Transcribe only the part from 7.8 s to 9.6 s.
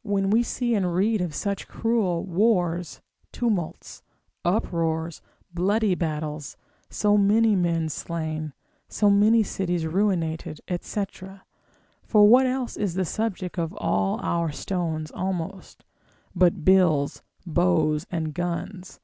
slain, so many